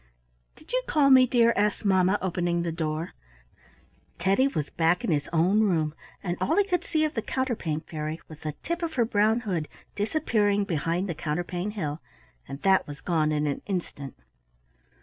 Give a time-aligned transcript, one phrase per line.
[0.55, 3.13] "Did you call me, dear?" asked mamma, opening the door.
[4.17, 5.93] Teddy was back in his own room,
[6.23, 9.41] and all he could see of the Counterpane Fairy was the tip of her brown
[9.41, 12.01] hood disappearing behind the counterpane hill,
[12.47, 14.15] and that was gone in an instant.